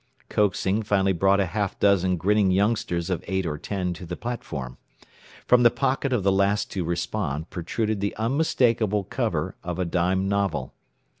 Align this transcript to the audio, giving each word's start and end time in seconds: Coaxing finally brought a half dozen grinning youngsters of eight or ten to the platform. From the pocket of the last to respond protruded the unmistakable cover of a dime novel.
Coaxing 0.29 0.81
finally 0.81 1.13
brought 1.13 1.39
a 1.39 1.45
half 1.45 1.77
dozen 1.79 2.17
grinning 2.17 2.49
youngsters 2.49 3.11
of 3.11 3.23
eight 3.27 3.45
or 3.45 3.59
ten 3.59 3.93
to 3.93 4.03
the 4.07 4.15
platform. 4.17 4.79
From 5.45 5.61
the 5.61 5.69
pocket 5.69 6.11
of 6.11 6.23
the 6.23 6.31
last 6.31 6.71
to 6.71 6.83
respond 6.83 7.51
protruded 7.51 7.99
the 8.01 8.15
unmistakable 8.15 9.03
cover 9.03 9.55
of 9.63 9.77
a 9.77 9.85
dime 9.85 10.27
novel. 10.27 10.73